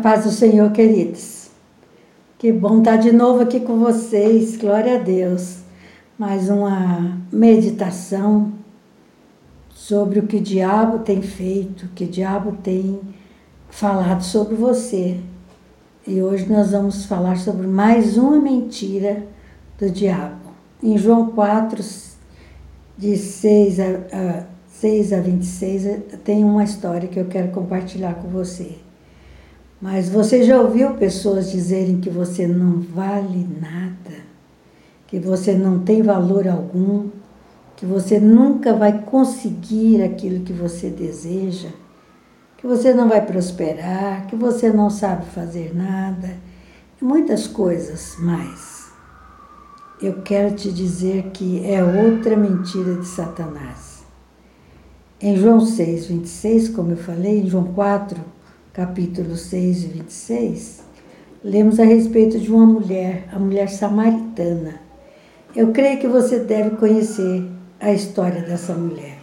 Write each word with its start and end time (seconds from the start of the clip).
Paz 0.00 0.24
do 0.24 0.30
Senhor, 0.30 0.72
queridos. 0.72 1.50
Que 2.38 2.50
bom 2.50 2.78
estar 2.78 2.96
de 2.96 3.12
novo 3.12 3.42
aqui 3.42 3.60
com 3.60 3.78
vocês. 3.78 4.56
Glória 4.56 4.94
a 4.94 5.02
Deus. 5.02 5.58
Mais 6.18 6.48
uma 6.48 7.18
meditação 7.30 8.50
sobre 9.74 10.20
o 10.20 10.26
que 10.26 10.36
o 10.36 10.40
diabo 10.40 11.00
tem 11.00 11.20
feito, 11.20 11.84
o 11.84 11.88
que 11.90 12.04
o 12.04 12.08
diabo 12.08 12.56
tem 12.62 12.98
falado 13.68 14.22
sobre 14.22 14.54
você. 14.54 15.18
E 16.06 16.22
hoje 16.22 16.50
nós 16.50 16.70
vamos 16.70 17.04
falar 17.04 17.36
sobre 17.36 17.66
mais 17.66 18.16
uma 18.16 18.40
mentira 18.40 19.26
do 19.78 19.90
diabo. 19.90 20.50
Em 20.82 20.96
João 20.96 21.30
4, 21.32 21.84
de 22.96 23.18
6 23.18 23.80
a, 23.80 23.84
a, 23.84 24.44
6 24.66 25.12
a 25.12 25.20
26, 25.20 26.04
tem 26.24 26.42
uma 26.42 26.64
história 26.64 27.06
que 27.06 27.20
eu 27.20 27.26
quero 27.26 27.48
compartilhar 27.48 28.14
com 28.14 28.28
você. 28.28 28.78
Mas 29.80 30.10
você 30.10 30.42
já 30.42 30.60
ouviu 30.60 30.94
pessoas 30.94 31.50
dizerem 31.50 32.00
que 32.00 32.10
você 32.10 32.46
não 32.46 32.80
vale 32.80 33.48
nada, 33.60 34.18
que 35.06 35.18
você 35.18 35.54
não 35.54 35.78
tem 35.78 36.02
valor 36.02 36.46
algum, 36.46 37.08
que 37.76 37.86
você 37.86 38.20
nunca 38.20 38.74
vai 38.74 39.02
conseguir 39.02 40.02
aquilo 40.02 40.44
que 40.44 40.52
você 40.52 40.90
deseja, 40.90 41.70
que 42.58 42.66
você 42.66 42.92
não 42.92 43.08
vai 43.08 43.24
prosperar, 43.24 44.26
que 44.26 44.36
você 44.36 44.70
não 44.70 44.90
sabe 44.90 45.24
fazer 45.24 45.74
nada, 45.74 46.36
muitas 47.00 47.46
coisas 47.46 48.16
mais. 48.18 48.90
Eu 50.02 50.20
quero 50.20 50.54
te 50.54 50.70
dizer 50.70 51.30
que 51.32 51.64
é 51.64 51.82
outra 51.82 52.36
mentira 52.36 52.96
de 52.96 53.06
Satanás. 53.06 54.04
Em 55.18 55.36
João 55.36 55.60
6, 55.60 56.06
26, 56.06 56.68
como 56.68 56.90
eu 56.90 56.96
falei, 56.98 57.40
em 57.40 57.48
João 57.48 57.64
4, 57.72 58.20
capítulo 58.80 59.36
6 59.36 59.84
e 59.84 59.86
26, 59.88 60.80
lemos 61.44 61.78
a 61.78 61.84
respeito 61.84 62.38
de 62.38 62.50
uma 62.50 62.64
mulher, 62.64 63.28
a 63.30 63.38
mulher 63.38 63.68
samaritana. 63.68 64.80
Eu 65.54 65.70
creio 65.70 66.00
que 66.00 66.08
você 66.08 66.38
deve 66.38 66.76
conhecer 66.76 67.46
a 67.78 67.92
história 67.92 68.40
dessa 68.40 68.72
mulher. 68.72 69.18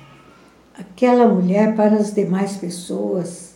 Aquela 0.78 1.28
mulher, 1.28 1.76
para 1.76 1.96
as 1.96 2.14
demais 2.14 2.56
pessoas, 2.58 3.56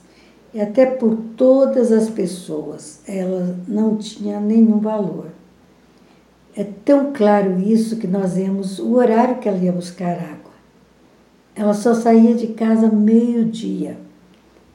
e 0.52 0.60
até 0.60 0.88
por 0.88 1.16
todas 1.38 1.92
as 1.92 2.10
pessoas, 2.10 3.02
ela 3.08 3.56
não 3.68 3.96
tinha 3.98 4.40
nenhum 4.40 4.80
valor. 4.80 5.28
É 6.58 6.64
tão 6.64 7.14
claro 7.14 7.60
isso 7.60 7.98
que 7.98 8.08
nós 8.08 8.34
vemos 8.34 8.80
o 8.80 8.96
horário 8.96 9.38
que 9.38 9.48
ela 9.48 9.60
ia 9.60 9.72
buscar 9.72 10.14
água. 10.14 10.52
Ela 11.56 11.76
só 11.76 11.94
saía 11.94 12.34
de 12.34 12.48
casa 12.48 12.88
meio-dia 12.90 14.10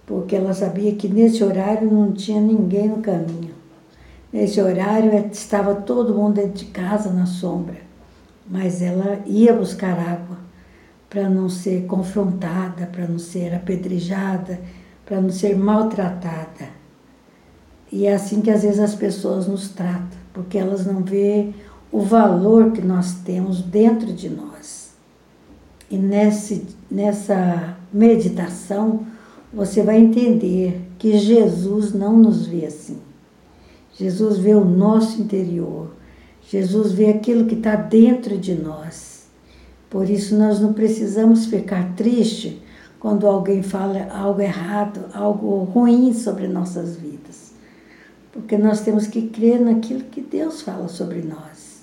porque 0.07 0.37
ela 0.37 0.55
sabia 0.55 0.95
que 0.95 1.09
nesse 1.09 1.43
horário 1.43 1.91
não 1.91 2.13
tinha 2.13 2.41
ninguém 2.41 2.89
no 2.89 2.99
caminho. 2.99 3.55
Nesse 4.33 4.61
horário 4.61 5.11
é, 5.11 5.29
estava 5.33 5.75
todo 5.75 6.15
mundo 6.15 6.35
dentro 6.35 6.65
de 6.65 6.67
casa 6.67 7.11
na 7.13 7.27
sombra, 7.27 7.79
mas 8.49 8.81
ela 8.81 9.21
ia 9.27 9.53
buscar 9.53 9.99
água 9.99 10.39
para 11.11 11.29
não 11.29 11.49
ser 11.49 11.87
confrontada, 11.87 12.87
para 12.87 13.07
não 13.07 13.19
ser 13.19 13.55
apedrejada, 13.55 14.61
para 15.05 15.21
não 15.21 15.31
ser 15.31 15.57
maltratada. 15.57 16.69
E 17.91 18.07
é 18.07 18.15
assim 18.15 18.41
que 18.41 18.51
às 18.51 18.63
vezes 18.63 18.81
as 18.81 18.95
pessoas 18.95 19.47
nos 19.47 19.69
tratam, 19.69 20.19
porque 20.33 20.59
elas 20.59 20.85
não 20.85 21.03
vê 21.03 21.51
o 21.91 22.01
valor 22.01 22.73
que 22.73 22.83
nós 22.83 23.15
temos 23.25 23.63
dentro 23.63 24.13
de 24.13 24.29
nós. 24.29 24.95
E 25.89 25.97
nesse, 25.97 26.67
nessa 26.91 27.77
meditação, 27.93 29.07
você 29.57 29.83
vai 29.83 29.99
entender 29.99 30.83
que 30.99 31.17
Jesus 31.17 31.95
não 31.95 32.19
nos 32.19 32.45
vê 32.45 32.67
assim. 32.67 32.99
Jesus 33.95 34.37
vê 34.37 34.55
o 34.55 34.67
nosso 34.67 35.23
interior. 35.23 35.93
Jesus 36.47 36.93
vê 36.93 37.07
aquilo 37.07 37.47
que 37.47 37.55
está 37.55 37.75
dentro 37.75 38.37
de 38.37 38.55
nós. 38.55 39.29
Por 39.89 40.11
isso 40.11 40.37
nós 40.37 40.61
não 40.61 40.75
precisamos 40.75 41.47
ficar 41.47 41.95
triste 41.97 42.61
quando 43.01 43.27
alguém 43.27 43.63
fala 43.63 44.07
algo 44.13 44.43
errado, 44.43 45.07
algo 45.15 45.65
ruim 45.65 46.13
sobre 46.13 46.47
nossas 46.47 46.95
vidas. 46.97 47.55
Porque 48.33 48.59
nós 48.59 48.83
temos 48.83 49.07
que 49.07 49.29
crer 49.29 49.59
naquilo 49.59 50.05
que 50.05 50.21
Deus 50.21 50.61
fala 50.61 50.87
sobre 50.87 51.23
nós. 51.23 51.83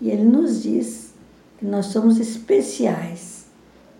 E 0.00 0.08
Ele 0.08 0.24
nos 0.24 0.62
diz 0.62 1.12
que 1.58 1.66
nós 1.66 1.86
somos 1.86 2.18
especiais, 2.18 3.44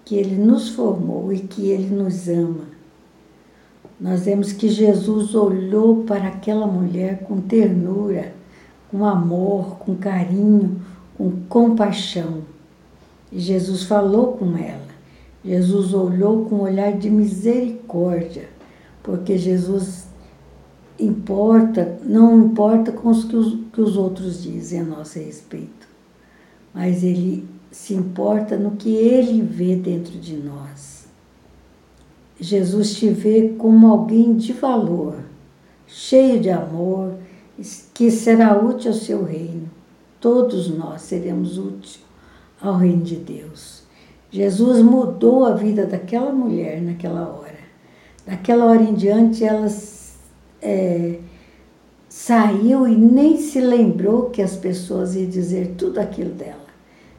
que 0.02 0.14
Ele 0.14 0.36
nos 0.36 0.70
formou 0.70 1.30
e 1.30 1.40
que 1.40 1.68
Ele 1.68 1.94
nos 1.94 2.26
ama 2.26 2.72
nós 4.02 4.24
vemos 4.24 4.52
que 4.52 4.68
Jesus 4.68 5.32
olhou 5.32 6.02
para 6.02 6.26
aquela 6.26 6.66
mulher 6.66 7.20
com 7.20 7.40
ternura, 7.40 8.34
com 8.90 9.04
amor, 9.04 9.76
com 9.78 9.94
carinho, 9.94 10.80
com 11.16 11.30
compaixão. 11.48 12.42
E 13.30 13.38
Jesus 13.38 13.84
falou 13.84 14.32
com 14.32 14.56
ela. 14.56 14.90
Jesus 15.44 15.94
olhou 15.94 16.46
com 16.46 16.56
um 16.56 16.62
olhar 16.62 16.98
de 16.98 17.08
misericórdia, 17.08 18.48
porque 19.04 19.38
Jesus 19.38 20.08
importa, 20.98 22.00
não 22.04 22.46
importa 22.46 22.90
com 22.90 23.08
os 23.08 23.24
que, 23.24 23.36
os 23.36 23.56
que 23.72 23.80
os 23.80 23.96
outros 23.96 24.42
dizem 24.42 24.80
a 24.80 24.84
nosso 24.84 25.20
respeito, 25.20 25.86
mas 26.74 27.04
ele 27.04 27.48
se 27.70 27.94
importa 27.94 28.56
no 28.56 28.72
que 28.72 28.96
ele 28.96 29.42
vê 29.42 29.76
dentro 29.76 30.18
de 30.18 30.34
nós. 30.34 30.91
Jesus 32.42 32.94
te 32.94 33.08
vê 33.08 33.54
como 33.56 33.86
alguém 33.86 34.34
de 34.34 34.52
valor, 34.52 35.14
cheio 35.86 36.40
de 36.40 36.50
amor, 36.50 37.14
que 37.94 38.10
será 38.10 38.58
útil 38.58 38.90
ao 38.90 38.96
seu 38.96 39.22
reino. 39.22 39.70
Todos 40.20 40.68
nós 40.68 41.02
seremos 41.02 41.56
úteis 41.56 42.00
ao 42.60 42.76
reino 42.78 43.02
de 43.02 43.14
Deus. 43.14 43.84
Jesus 44.28 44.82
mudou 44.82 45.44
a 45.44 45.54
vida 45.54 45.86
daquela 45.86 46.32
mulher 46.32 46.82
naquela 46.82 47.28
hora. 47.28 47.62
Daquela 48.26 48.64
hora 48.64 48.82
em 48.82 48.94
diante, 48.94 49.44
ela 49.44 49.68
é, 50.60 51.18
saiu 52.08 52.88
e 52.88 52.96
nem 52.96 53.36
se 53.36 53.60
lembrou 53.60 54.30
que 54.30 54.42
as 54.42 54.56
pessoas 54.56 55.14
iam 55.14 55.30
dizer 55.30 55.74
tudo 55.78 56.00
aquilo 56.00 56.34
dela. 56.34 56.66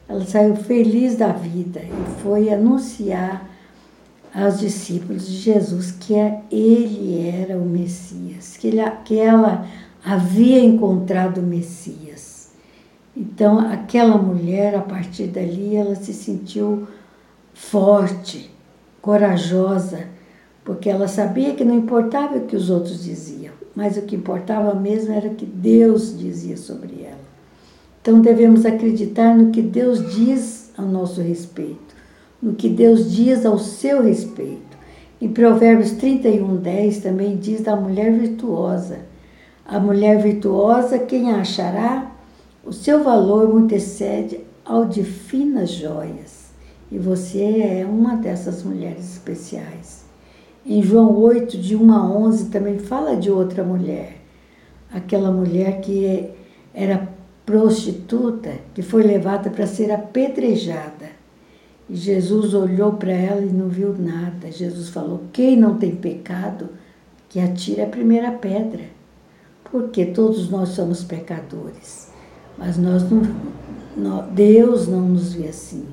Ela 0.06 0.24
saiu 0.26 0.54
feliz 0.54 1.16
da 1.16 1.28
vida 1.28 1.80
e 1.80 2.20
foi 2.20 2.52
anunciar 2.52 3.53
aos 4.34 4.58
discípulos 4.58 5.28
de 5.28 5.36
Jesus 5.36 5.92
que 5.92 6.14
é, 6.14 6.40
ele 6.50 7.28
era 7.28 7.56
o 7.56 7.64
Messias, 7.64 8.56
que, 8.56 8.66
ele, 8.66 8.82
que 9.04 9.16
ela 9.16 9.64
havia 10.04 10.62
encontrado 10.62 11.38
o 11.38 11.42
Messias. 11.42 12.50
Então, 13.16 13.60
aquela 13.60 14.18
mulher, 14.18 14.74
a 14.74 14.80
partir 14.80 15.28
dali, 15.28 15.76
ela 15.76 15.94
se 15.94 16.12
sentiu 16.12 16.88
forte, 17.52 18.50
corajosa, 19.00 20.08
porque 20.64 20.90
ela 20.90 21.06
sabia 21.06 21.54
que 21.54 21.64
não 21.64 21.76
importava 21.76 22.38
o 22.38 22.46
que 22.46 22.56
os 22.56 22.70
outros 22.70 23.04
diziam, 23.04 23.54
mas 23.76 23.96
o 23.96 24.02
que 24.02 24.16
importava 24.16 24.74
mesmo 24.74 25.14
era 25.14 25.28
o 25.28 25.34
que 25.36 25.46
Deus 25.46 26.18
dizia 26.18 26.56
sobre 26.56 27.02
ela. 27.02 27.22
Então, 28.02 28.20
devemos 28.20 28.66
acreditar 28.66 29.36
no 29.36 29.52
que 29.52 29.62
Deus 29.62 30.12
diz 30.12 30.72
ao 30.76 30.86
nosso 30.86 31.20
respeito 31.20 31.93
no 32.44 32.52
que 32.52 32.68
Deus 32.68 33.10
diz 33.10 33.46
ao 33.46 33.58
seu 33.58 34.02
respeito. 34.02 34.76
Em 35.18 35.28
Provérbios 35.30 35.92
31, 35.92 36.56
10 36.56 36.98
também 36.98 37.38
diz 37.38 37.62
da 37.62 37.74
mulher 37.74 38.12
virtuosa. 38.12 38.98
A 39.64 39.80
mulher 39.80 40.20
virtuosa, 40.20 40.98
quem 40.98 41.32
a 41.32 41.40
achará? 41.40 42.12
O 42.62 42.70
seu 42.70 43.02
valor 43.02 43.48
muito 43.48 43.74
excede 43.74 44.40
ao 44.62 44.84
de 44.84 45.02
finas 45.02 45.70
joias. 45.70 46.52
E 46.92 46.98
você 46.98 47.62
é 47.62 47.86
uma 47.88 48.16
dessas 48.16 48.62
mulheres 48.62 49.14
especiais. 49.14 50.04
Em 50.66 50.82
João 50.82 51.16
8, 51.16 51.56
de 51.56 51.74
1 51.74 51.92
a 51.92 52.06
11, 52.14 52.50
também 52.50 52.78
fala 52.78 53.16
de 53.16 53.30
outra 53.30 53.64
mulher. 53.64 54.18
Aquela 54.92 55.30
mulher 55.30 55.80
que 55.80 56.28
era 56.74 57.08
prostituta, 57.46 58.52
que 58.74 58.82
foi 58.82 59.02
levada 59.02 59.48
para 59.48 59.66
ser 59.66 59.90
apedrejada. 59.90 60.93
E 61.88 61.96
Jesus 61.96 62.54
olhou 62.54 62.92
para 62.94 63.12
ela 63.12 63.42
e 63.42 63.52
não 63.52 63.68
viu 63.68 63.94
nada. 63.98 64.50
Jesus 64.50 64.88
falou: 64.88 65.22
Quem 65.32 65.56
não 65.56 65.76
tem 65.76 65.94
pecado, 65.94 66.70
que 67.28 67.38
atire 67.38 67.82
a 67.82 67.86
primeira 67.86 68.32
pedra. 68.32 68.84
Porque 69.70 70.06
todos 70.06 70.48
nós 70.48 70.70
somos 70.70 71.04
pecadores. 71.04 72.08
Mas 72.56 72.78
nós 72.78 73.02
não, 73.96 74.28
Deus 74.28 74.88
não 74.88 75.00
nos 75.00 75.34
vê 75.34 75.48
assim. 75.48 75.84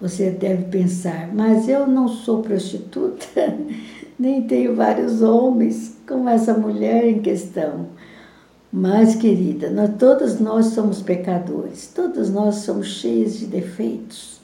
Você 0.00 0.30
deve 0.30 0.64
pensar, 0.64 1.28
mas 1.34 1.68
eu 1.68 1.86
não 1.86 2.08
sou 2.08 2.40
prostituta, 2.40 3.26
nem 4.18 4.46
tenho 4.46 4.74
vários 4.74 5.20
homens 5.20 5.98
como 6.06 6.28
essa 6.28 6.54
mulher 6.54 7.04
em 7.04 7.20
questão. 7.20 7.86
Mas, 8.72 9.14
querida, 9.16 9.68
nós, 9.68 9.90
todos 9.98 10.38
nós 10.40 10.66
somos 10.66 11.02
pecadores, 11.02 11.90
todos 11.94 12.30
nós 12.30 12.56
somos 12.56 12.86
cheios 12.86 13.38
de 13.38 13.46
defeitos 13.46 14.39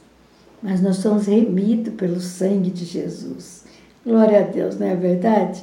mas 0.66 0.80
nós 0.80 0.96
somos 0.96 1.26
remidos 1.26 1.94
pelo 1.94 2.20
sangue 2.20 2.70
de 2.70 2.84
Jesus. 2.84 3.64
Glória 4.04 4.40
a 4.40 4.42
Deus, 4.42 4.76
não 4.76 4.88
é 4.88 4.96
verdade? 4.96 5.62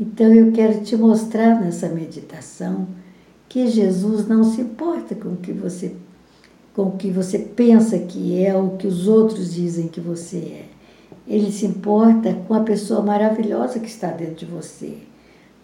Então 0.00 0.34
eu 0.34 0.50
quero 0.50 0.80
te 0.80 0.96
mostrar 0.96 1.60
nessa 1.60 1.88
meditação 1.88 2.88
que 3.48 3.68
Jesus 3.68 4.26
não 4.26 4.42
se 4.42 4.60
importa 4.60 5.14
com 5.14 5.28
o 5.28 5.36
que 5.36 5.52
você 5.52 5.94
com 6.74 6.88
o 6.88 6.96
que 6.96 7.08
você 7.08 7.38
pensa 7.38 8.00
que 8.00 8.44
é 8.44 8.52
ou 8.54 8.70
que 8.70 8.88
os 8.88 9.06
outros 9.06 9.54
dizem 9.54 9.86
que 9.86 10.00
você 10.00 10.38
é. 10.38 10.64
Ele 11.28 11.52
se 11.52 11.64
importa 11.64 12.34
com 12.34 12.52
a 12.52 12.60
pessoa 12.60 13.02
maravilhosa 13.02 13.78
que 13.78 13.88
está 13.88 14.10
dentro 14.10 14.44
de 14.44 14.46
você, 14.46 14.98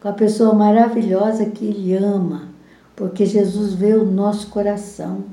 com 0.01 0.09
a 0.09 0.13
pessoa 0.13 0.55
maravilhosa 0.55 1.47
que 1.47 1.65
ele 1.65 1.95
ama, 1.97 2.49
porque 2.95 3.27
Jesus 3.27 3.75
vê 3.75 3.95
o 3.95 4.05
nosso 4.05 4.47
coração. 4.51 5.25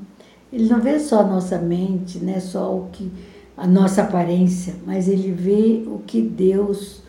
Ele 0.52 0.68
não 0.68 0.80
vê 0.80 0.98
só 0.98 1.20
a 1.20 1.26
nossa 1.26 1.58
mente, 1.58 2.18
né, 2.18 2.40
só 2.40 2.76
o 2.76 2.88
que 2.90 3.10
a 3.56 3.66
nossa 3.66 4.02
aparência, 4.02 4.74
mas 4.86 5.06
ele 5.06 5.30
vê 5.30 5.84
o 5.86 5.98
que 5.98 6.22
Deus 6.22 7.02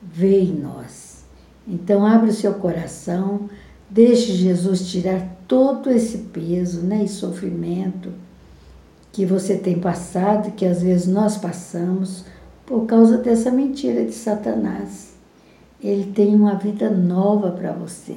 vê 0.00 0.40
em 0.40 0.54
nós. 0.54 1.24
Então 1.66 2.06
abre 2.06 2.30
o 2.30 2.34
seu 2.34 2.54
coração, 2.54 3.50
deixe 3.90 4.32
Jesus 4.32 4.88
tirar 4.88 5.36
todo 5.48 5.90
esse 5.90 6.18
peso, 6.18 6.82
né, 6.82 7.04
e 7.04 7.08
sofrimento 7.08 8.12
que 9.12 9.26
você 9.26 9.56
tem 9.56 9.80
passado, 9.80 10.52
que 10.52 10.64
às 10.64 10.82
vezes 10.82 11.06
nós 11.06 11.36
passamos 11.36 12.24
por 12.64 12.86
causa 12.86 13.18
dessa 13.18 13.50
mentira 13.50 14.04
de 14.04 14.12
Satanás. 14.12 15.14
Ele 15.82 16.12
tem 16.12 16.34
uma 16.34 16.54
vida 16.54 16.90
nova 16.90 17.50
para 17.50 17.72
você, 17.72 18.16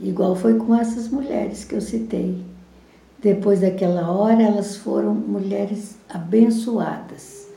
igual 0.00 0.34
foi 0.34 0.54
com 0.54 0.74
essas 0.74 1.08
mulheres 1.08 1.64
que 1.64 1.74
eu 1.74 1.80
citei. 1.80 2.53
Depois 3.24 3.62
daquela 3.62 4.10
hora, 4.10 4.42
elas 4.42 4.76
foram 4.76 5.14
mulheres 5.14 5.96
abençoadas, 6.10 7.48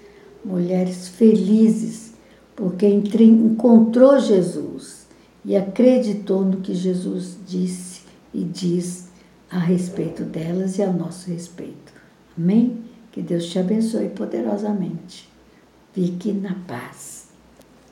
mulheres 0.46 1.10
felizes, 1.10 2.14
porque 2.56 2.88
encontrou 2.88 4.18
Jesus 4.18 5.08
e 5.44 5.58
acreditou 5.58 6.46
no 6.46 6.62
que 6.62 6.74
Jesus 6.74 7.38
disse 7.46 8.04
e 8.34 8.46
diz 8.46 9.10
a 9.52 9.60
respeito 9.60 10.24
delas 10.24 10.78
e 10.78 10.84
ao 10.84 10.94
nosso 10.94 11.30
respeito. 11.30 11.92
Amém? 12.38 12.78
Que 13.12 13.22
Deus 13.22 13.48
te 13.48 13.60
abençoe 13.60 14.08
poderosamente. 14.08 15.30
Fique 15.92 16.32
na 16.32 16.56
paz. 16.66 17.17